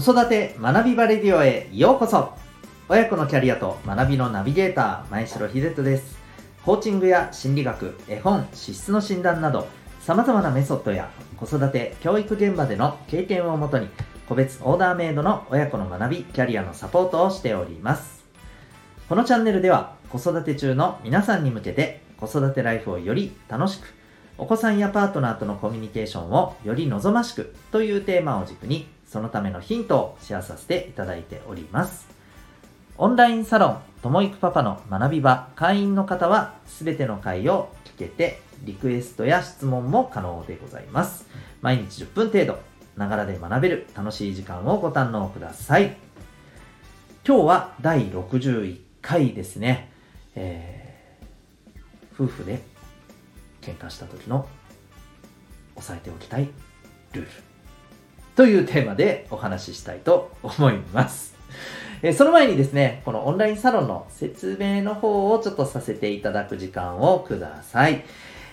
[0.00, 2.32] 子育て学びバレディオへようこそ。
[2.88, 6.16] 親子のキャリアと学びのナビゲーター前城秀人です。
[6.64, 9.66] コーチングや心理学絵本資質の診断など
[10.00, 13.88] 様々なメソッドや子育て教育現場での経験をもとに
[14.28, 18.24] 個別オーダーメイドの親子の学びキャリアのサポートをしております。
[19.08, 23.92] このチャンネルでは子育て中の皆さんに向けて子育てライフをより楽しく
[24.38, 32.06] お子さんやパートナーとのコミュニケーションをより望ましくというテーマを軸にそのためのヒントをシェアさせていただいております。
[32.98, 41.26] オンラインサロン、ともいくパパの学び場、会員の方はすべての回を聞けて、リクエストや質問も可能でございます。
[41.62, 42.58] 毎日10分程度、
[42.96, 45.96] ながらで学べる楽しい時間をご堪能ください。
[47.26, 49.90] 今日は第61回ですね。
[50.34, 52.60] えー、夫婦で
[53.62, 54.46] 喧嘩した時の
[55.76, 56.48] 押さえておきたい
[57.12, 57.47] ルール。
[58.38, 61.34] というテーマでお話ししたいと思います。
[62.02, 68.04] えその前にですね、このオンラインサロンの説明の方をちょっとさせていただく時間をください。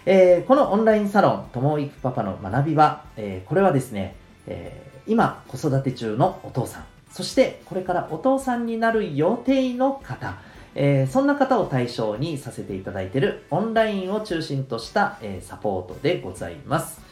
[0.07, 4.15] えー、このオンラインサロン、ともいくパパの学び場、えー、これはですね、
[4.47, 10.37] えー、今子育て中のお父さん、そしてこれからお父さんになる予定の方、
[10.73, 17.04] え、そんな方を対象にさせていただいているオンラインを中心とした、えサポートでございます。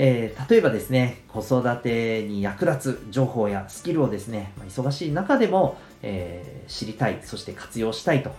[0.00, 8.30] えー、例えばですね、子育てに役立つ情報やスキルをですね、ま忙しい中でも、えー、知りたい、そして活用したいと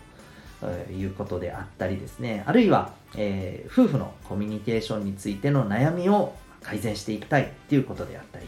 [0.90, 8.48] いうことであったりですね、あるいは、えー、夫婦のコミュニケーションについての悩みを改善していきたいっていうことであったり、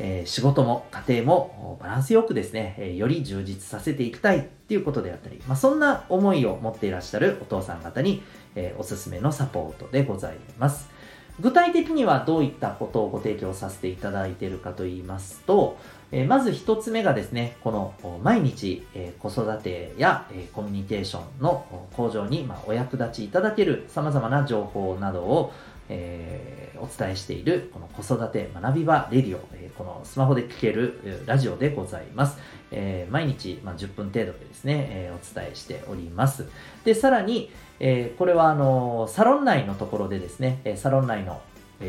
[0.00, 8.24] え、仕事も家庭もバランスよくですね、え、より充実させていきたいっていうことであったり、まあ、そんな思いを持っていらっしゃるお父さん方に、
[8.56, 10.99] え、おすすめのサポートでございます。
[11.40, 15.78] 具体的にはどういったことをご提供させていただいているかと言いますと、
[16.12, 25.52] えまず一つ目がですね、この毎日、え子育てや、えコミュニケーションの向上に、まお役立ちいただける様々な情報などを、
[25.88, 32.38] え、お伝えしているこの子育て学び場レディオ、え、このスマホで聞けるラジオでございます。
[32.72, 36.46] え、毎日、ま、10分程度でですね、えお伝えしております。
[36.84, 41.40] で、さらに、えこれはあのサロン内のところでですね、サロン内の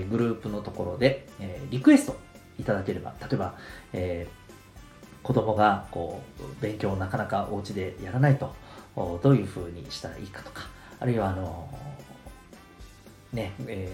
[0.09, 2.17] グループのところで、えリクエスト
[2.57, 3.55] いただければ、例えば、
[3.93, 4.27] え
[5.21, 8.55] 子供がこう勉強をなかなかお家でやらないと、
[8.95, 10.63] どういうふうにしたらいいかとか、
[10.99, 11.69] あるいはあの
[13.33, 13.93] ね、え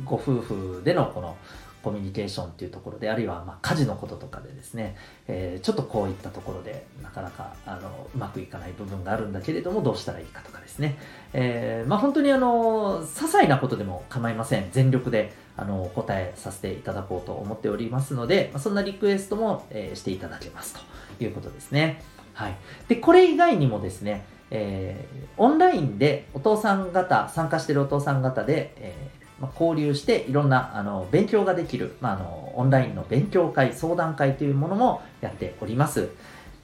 [0.00, 1.36] ー、ご夫婦でのこの
[1.84, 4.96] コミュニケーションっていうところで、あるいはま家事のこととかでですね、
[5.28, 10.96] えー、ちょっとこういったところでなかなかあのうまくいかない部分があるんだけれども、どうしたらいいかとかですね、
[11.34, 14.70] えー、まあ、本当にあの、些細なことでも構いません。
[14.72, 20.74] 全力であのお答えさせていただこうと思っておりますので、まそんなリクエストも、えしていただけます
[21.18, 22.02] ということですね。
[22.32, 22.56] はい。
[22.88, 36.08] で、これ以外にもですね、えー、オンラインでお父さん方、参加しているお父さん方で、えー、まあ、交流していろんなあの勉強ができる、まあ、あのオンラインの勉強会、相談会というものもやっております。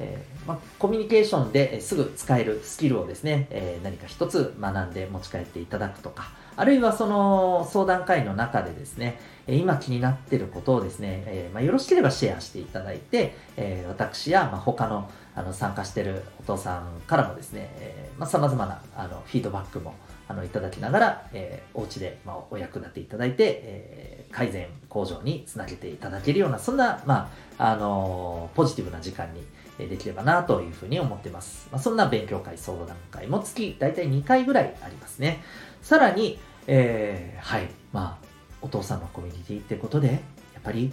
[0.02, 19.94] えー、まあ、コミュニケーションですぐ使えるスキルをですね、えー、何か一つ学んで持ち帰っていただくとか、あるいはその相談会の中でですね、今気になっていることをですね、えー、まあ、よろしければシェアしていただいて、え私やま他のあの参加しているお父さんからもですね、えまあ、様々なあのフィードバックも
[20.30, 31.68] あのいただきながら、えー、お家で、まあ、お役立ていただいて、えー、改善向上につなげていただけるようなそんな、まああのー、ポジティブな時間にできればなというふうに思ってます。
[31.72, 35.42] まあ、そんな勉強会、相談会も月大体2回ぐらいありますね。
[35.82, 36.38] さらに、
[36.68, 38.26] えー、はい、まあ、
[38.62, 40.18] お父さんのコミュニティってことで、やっ
[40.62, 40.92] ぱり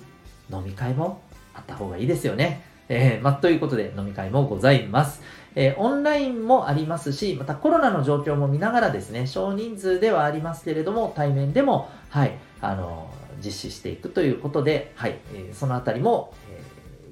[0.52, 1.22] 飲み会も
[1.54, 2.64] あった方がいいですよね。
[2.90, 5.22] えー、ま、ということで飲み会もございます。
[5.56, 16.58] えー、オンラインもありますし、またコロナの状況も見ながらですね、少人数ではありますけれども、対面でも、はい、あのー、実施していくということで、はい、えー、そのあたりも、え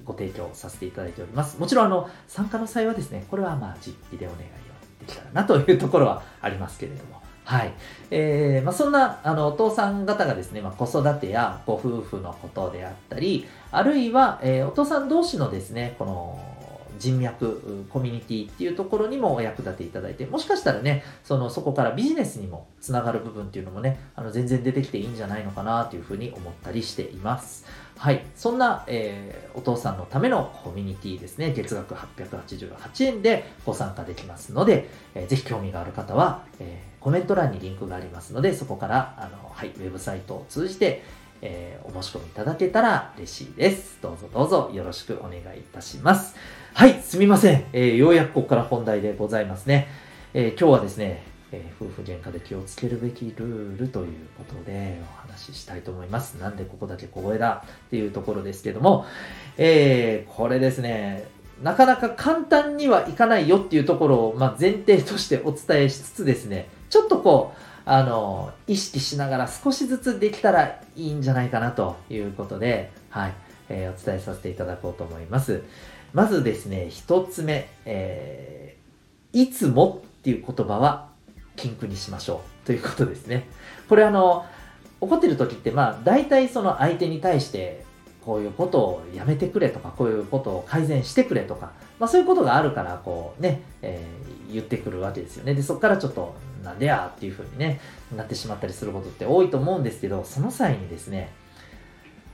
[0.05, 1.59] ご提供させていただいております。
[1.59, 4.45] もちろん、あの、参加の際はですね、これはまあ、実費でお願いを
[4.99, 7.73] できたらなというところはありますけれども、はい。
[8.09, 16.39] えー、まあ、そんな、あの、お父さん方がですね、まあ、子育てやご夫婦のことであったり、あるいは、えー、お父さん同士のですね、この、
[16.97, 27.65] 人脈、コミュニティっていうところにもお役立ていただいて、もしかしたらね、その、そこからビジネスにもつながる部分っていうのもね、あの、全然出てきていいんじゃないのかなというふうに思ったりしています。
[27.97, 28.25] はい。
[28.35, 41.03] そんな、えー、お父さんのためのコミュニティですね、月額888円でご参加できますので、えー、ぜひ興味がある方は、えー、コメント欄にリンクがありますので、そこから、あの、はい、ウェブサイトを通じて、
[41.41, 43.97] えー、お申し込みいただけたら嬉しいです。
[44.01, 46.35] どうぞどうぞよろしくお願いいたします。
[46.77, 47.63] はい、すみません。
[47.71, 49.87] えー、ようやくここから本題でございますね。
[50.33, 51.23] えー、今日はですね、
[51.53, 54.07] え夫婦喧嘩で気をつけるべきルールという
[54.37, 56.33] ことでお話ししたいと思います。
[56.33, 59.05] なんでここだけ小声だっていうところですけども、
[59.57, 61.23] えこれですね、
[61.63, 73.33] なかなか簡単にはいかないよっていうところを、まあ、前提としてお伝えしつつですね、ちょっとこう、あの、意識しながら少しずつできたらいいんじゃないかなということで、はい、
[73.69, 75.63] えー、お伝えさせていただこうと思います。
[76.15, 81.09] まずですね、一つ目、えー、いつもっていう言葉は
[81.57, 83.49] 禁句にしましょうということですね。
[83.89, 84.45] これあの、
[85.01, 87.83] 怒ってる時って、まあ、大体その相手に対して、
[88.25, 95.53] こういうことをやめてくれとか、こういうことを改善してくれとか、まあそういうことがあるから、こうね、えー、言ってくるわけですよね。
[95.53, 96.33] で、そこからちょっと
[96.63, 97.81] なんでやっていう風にね、
[98.15, 101.33] なってしまったりすることって多いと思うんですけど、その際にですね、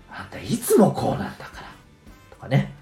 [0.07, 1.67] あんたいつもこうなんだから、
[2.29, 2.75] とかね、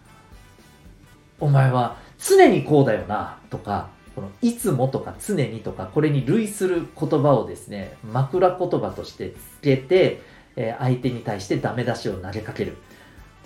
[1.40, 10.22] お前は常にこうだよな、とか、このいつもとか常にとか、これに類する言葉をですね、枕言葉としてつけて、
[10.56, 12.78] え、相手に対してダメ出しを投げかける。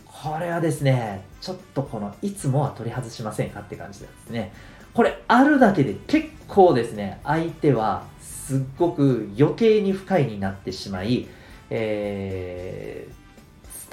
[0.06, 4.54] これはですね、ちょっとこのいつもは取り外しませんかって感じですね。
[4.94, 11.28] これあるだけで結構ですね、相手はすっごく余計に不快になってしまい、
[11.69, 13.13] えー、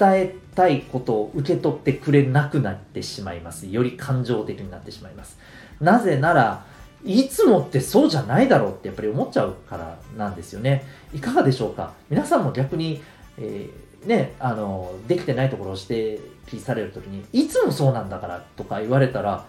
[0.01, 3.67] 伝えたいことを受け取ってくれなくなってしまいます。
[3.67, 5.37] より感情的になってしまいます。
[5.79, 6.65] なぜなら、
[7.03, 10.85] いつもってそうじゃないだろうってやっぱり思っちゃうからなんですよね。
[11.13, 11.93] いかがでしょうか？
[12.09, 13.01] 皆さんも逆に、
[13.37, 19.45] えー、ね、あの、できてないところを指摘されるときに、いつもそうなんだからとか言われたら、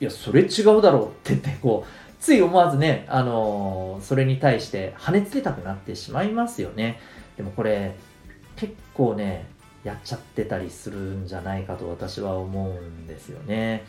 [0.00, 6.98] いや、それ違うだろうって言って、こう、つい思わずね、あのー、それに対して跳ねつけたくなってしまいますよね。
[7.36, 7.94] でもこれ、
[8.56, 9.46] 結構ね、
[9.84, 13.84] やっちゃってたりするんじゃないかと私は思うんですよね。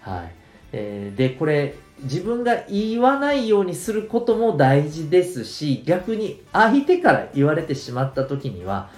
[0.00, 0.32] はい。
[0.72, 8.90] えー、で、これ、自分が言わないようにすることも大事ですし、逆に相手から言われてしまった時には、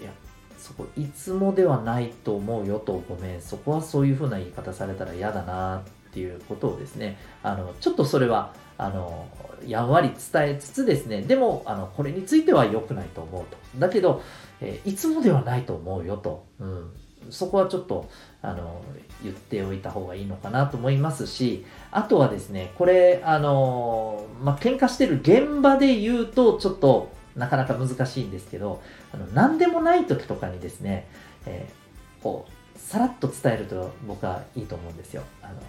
[0.00, 0.10] いや、
[0.56, 5.82] そこいつもではないと思うよと、ごめん、そこはそういう風な言い方されたら嫌だなっ
[6.12, 9.26] ていうことをですね、あの、ちょっとそれは、あの、
[9.66, 13.56] やんわり伝えつつですね、でも、あの、これについては良くないと思うと。
[13.78, 14.22] だけど、
[14.60, 16.44] え、いつもではないと思うよと。
[16.60, 16.90] うん。
[17.30, 18.08] そこはちょっと、
[18.42, 18.82] あの、
[19.22, 28.82] 言っておいた方がいいのかなと思いますし、あとはですね、これ、あの、まあ、喧嘩してる現場で言うと、ちょっと、なかなか難しいんですけど、
[29.12, 31.06] あの何でもない時とかにですね、
[31.44, 35.22] えー、こう、さらっと伝えると僕はいいと思うんですよ。
[35.42, 35.60] あの、こ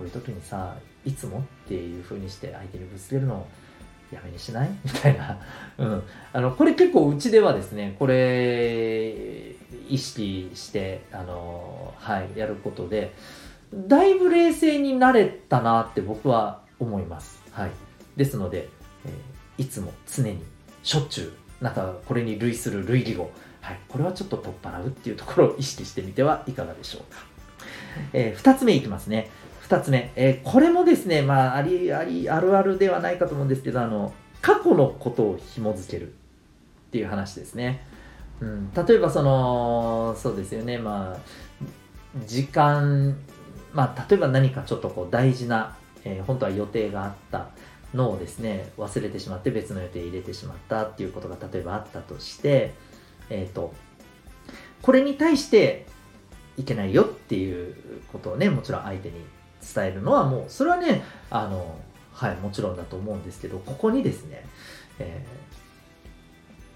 [0.00, 0.76] ういう時にさ、
[1.08, 3.46] いつもっていう風にして相手にぶつけるのを
[4.12, 4.70] やめにしない？
[4.84, 5.38] みたいな。
[5.78, 6.02] うん。
[6.32, 9.54] あの、これ結構うちではですね、これ、
[9.88, 13.14] 意識して、あの、はい、やることで、
[13.74, 17.42] だいぶ冷静になれたなって僕は思います。
[17.52, 17.70] はい。
[18.16, 18.68] ですので、
[19.06, 20.42] えー、いつも常に
[20.82, 27.20] しょっちゅう、なんかこれに類する類義語、はい、これはちょっと取っ払うっていうところを意識してみてはいかがでしょうか。
[28.12, 29.30] えー、二つ目いきますね。
[29.68, 36.10] 二つ目、えー、これもですね、まあ、あり、あり、あるあるではないかと思うんですけど、あの、過去のことを紐付けるっ
[36.90, 37.84] ていう話ですね。
[38.40, 41.20] うん、例えばその、そうですよね、まあ、
[42.24, 43.18] 時間、
[43.74, 47.50] まあ、例えば何かちょっとこう大事な、えー、本当は予定があった
[47.92, 52.72] のをですね、忘れてしまって別の予定入れてしまったっていうことが例えばあったとして、
[53.28, 53.74] えっ、ー、と、
[54.80, 55.84] これに対して
[56.56, 57.76] いけないよっていう
[58.10, 59.16] ことをね、もちろん相手に
[59.74, 61.78] 伝えるのはもう、それはね、あの、
[62.12, 64.44] はい、もちろんだと思うんですけど、ここにですね、
[64.98, 65.24] え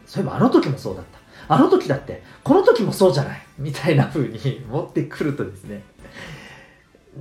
[0.06, 1.22] ー、そういえばあの時もそうだった。
[1.48, 5.82] あの時だって、この時もそうじゃないみたいな風に持ってくるとですね、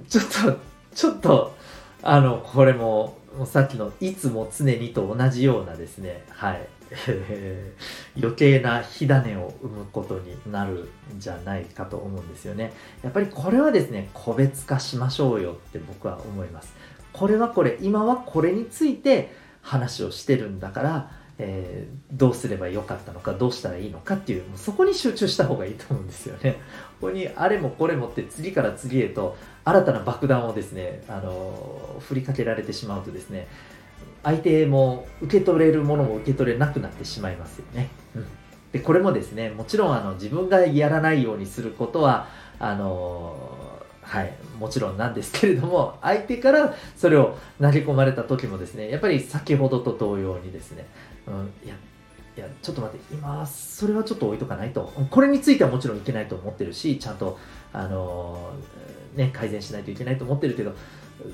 [0.08, 0.60] ちょっと、
[0.94, 1.56] ちょっと、
[2.04, 6.68] あの、これも、もうさっきのいつも常にと同じようなですね、はい、
[8.18, 12.74] 余計な火種を生むことになるんじゃないかと思うんですよね。
[13.04, 16.74] やっぱりこれはですね、個別化しましょうよって僕は思います。
[17.14, 26.54] これはこれ、今はこれについて話をしてるんだから、えー、どうすればよかったのか、どうしたらいいのかっていう、そこに集中した方がいいと思うんですよね。
[27.00, 33.48] ここにあれもこれもって次から次へと新たな爆弾をですね、あのー、振りかけられてしまうとですね、
[34.24, 37.90] 相手も受け取れるものも受け取れなくなってしまいますよね。
[38.72, 42.28] でこれもですねもちろんあの自分がやらないようにすることは
[42.60, 43.58] あの
[44.02, 50.86] はい、もちろんなんですけれども相手からそれを投げ込まれた時もですねやっぱり先ほどと同様にですね、
[51.28, 51.76] うん、いや
[52.36, 54.92] いやちょっと待って今それはちょっと置いとかないと。
[55.10, 57.38] これについてはもちろんいけないと思ってるしちゃんと
[57.72, 58.54] あの
[59.16, 60.74] ね改善しないといけないと思ってるけど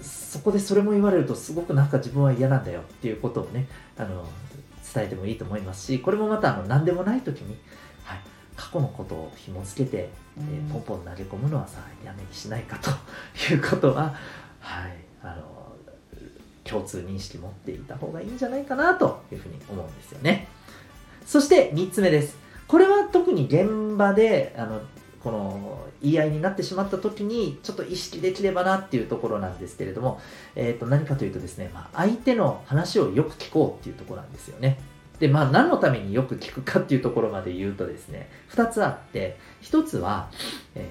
[0.02, 3.68] そこでそれも言われるとすごくなんか自分は嫌なんだよっていうことをね
[3.98, 4.28] あの
[4.94, 7.58] 伝えてもいいと思いますしこれもまたあの何でもない時に、
[8.04, 8.20] はい、
[8.56, 12.92] 過去のことを紐付けて、えー、ポンポン投げ込むのはさやめにしないかと
[13.54, 14.16] いうことは、
[14.60, 15.58] はい、あの
[16.64, 20.48] 共通認識持っていた方がいいんじゃないかなというふうに思うんですよね。
[21.26, 22.38] そして3つ目です。
[22.68, 24.82] これは特に現場であの
[25.24, 30.22] この言い合いになってしまった時にちょっと意識できればなっていうところなんですけれども、
[30.56, 34.78] えー、と何かというとですね、まあ、相手の話をよく聞こうっていうところなんですよね。
[35.20, 40.30] で、まあ何のためによく聞くかっていうところまで言うとですね、2つあって、1つは、
[40.76, 40.88] え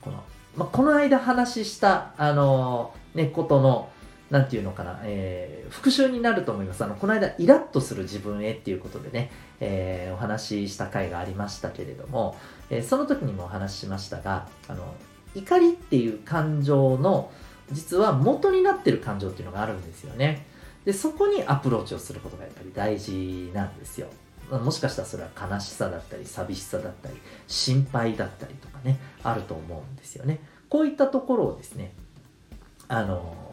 [0.00, 0.22] ー、この、
[0.56, 3.90] まあ、この間話した、あのー、ね、ことの、
[4.30, 6.84] なんていうのかな、えー、復習になると思います。
[6.84, 12.36] あの、この間、イラッとする自分へっていうことでね、えー、お話しした回がありましたけれども、
[12.70, 14.94] えー、その時にもお話ししましたが、あの、
[15.34, 17.32] 怒りっていう感情の、
[17.72, 20.46] 実は元になってる感情っていうのがあるんですよね。
[20.84, 24.08] で、そこにアプローチをすることがやっぱり大事なんですよ。
[24.50, 30.40] もしかしたらそれは悲しさだったり、寂しさだったり、心配だったりとかね、あると思うんですよね。
[30.68, 31.92] こういったところをですね、
[32.88, 33.49] あの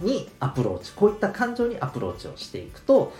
[0.00, 3.12] にアプローチこういった感情にアプローチをしていくと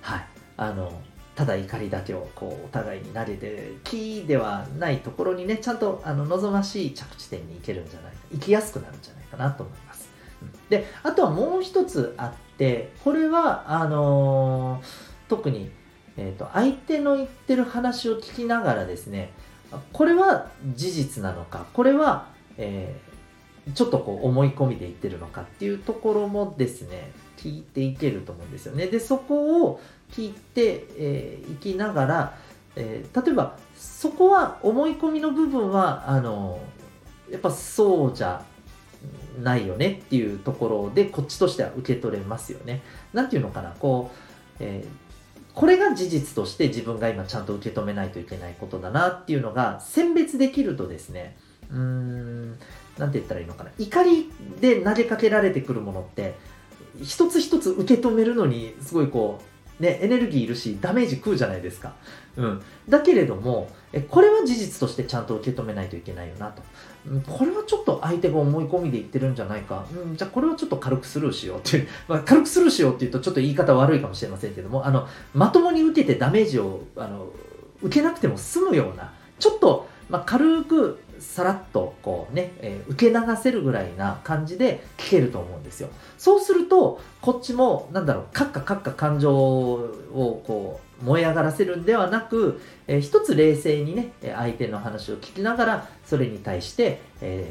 [0.00, 1.00] はいあの
[1.34, 10.10] ただ怒りだけをこうお互いに投げて木ではないところにねちゃんとあの望ましい着地点に行けるんじゃないか行きやすくなるんじゃないかなと思います。
[10.68, 15.70] であとはもう一つあってこれはあのー、特に、
[16.16, 19.30] えーと、相手の言ってる話を聞きながらですね
[19.92, 22.26] これは事実なのかこれは、
[22.58, 23.11] えー
[23.74, 28.86] ちょっとこう思い込みで言ってるのかっていうところもですね聞いていけると思うんですよね。
[28.86, 32.38] でそこを聞いてい、えー、きながら、
[32.76, 36.60] えー、例えばそこは思い込みの部分はあの
[37.30, 38.44] やっぱそうじゃ
[39.40, 42.82] ないよねっていうところでこっちとしては受け取れますよね。
[43.12, 44.16] なんていうのかなこう、
[44.60, 51.36] えー、これが事実として自分が今ちゃんと受け止めないといけないことだなっていうのが選別できるとですね
[51.72, 52.50] うーん
[52.98, 53.70] なんて言ったらいいのかな。
[53.78, 56.34] 怒りで投げかけられてくるものって
[57.02, 59.40] 一つ一つ受け止めるのにすごいこ
[59.80, 61.94] うねエネルギーいるしダメージ食うじゃないですか、
[62.36, 66.62] うん、だけれどもえこれは事実としてちゃんと受け止めないといけないよなと、
[67.10, 77.28] ん、これはちょっと相手が思い込みで言ってるんじゃないか、うん、じゃあこれはちょっと軽くスルーしようっていう、 まあ、軽くスルーしようっていうとちょっと言い方悪いかもしれませんけどもあのまともに受けてダメージをあの
[77.82, 85.88] 受けなくても済むようなちょっと、まあ、軽くさらっとこうね、えー、受け流せるぐらいな感じで聞けると思うんですよ。
[86.18, 97.48] そうすると、こっちも、なんだろう、カッカカッカ感情をこう、燃え上がらせるんではなく、えー、一つ冷静にね、相手の話を聞きながら、それに対して、え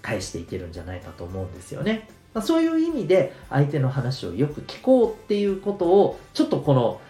[0.00, 2.08] ー、返していけるんじゃないかと思うんですよね。
[2.32, 7.00] まあ、そういう意味で、相手の話をよく聞こうっていうことを、ちょっとこの、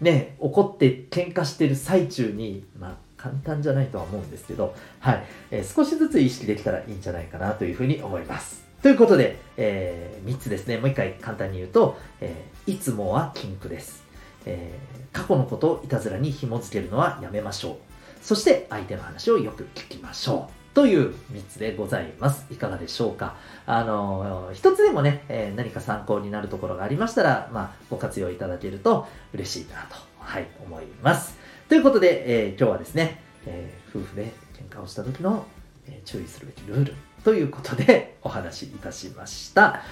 [0.00, 8.64] ね、怒って喧嘩してる最中に、まあ、簡単じゃないとは思うんですけど、はい、えー、少しずつ意識できたらいいんじゃないかなというふうに思います。
[8.82, 10.78] ということで、えー、3つですね。
[10.78, 14.02] もう一回簡単に言うと、えー、いつもは禁句です。
[14.46, 17.76] えー、過去のことをいたずらに紐付けるのはやめましょう。
[18.22, 20.74] そして相手の話をよく聞きましょう。
[20.74, 22.46] という3つでございます。
[22.50, 23.36] いかがでしょうか。
[23.66, 31.36] あの、一つでもね、え、何か参考になるところがありましたら、まあ、ご活用いただけると嬉しいなと、はい、思います。
[31.68, 35.46] ということで、えー、今日はですね、えー、夫婦で喧嘩をした時の、
[35.86, 39.82] えー、注意するべきルールということで お話しいたしました。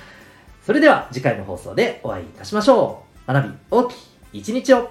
[0.65, 3.33] それでは次回の放送でお会いいたしましょう。
[3.33, 3.97] 学び大きい
[4.35, 4.91] 一日を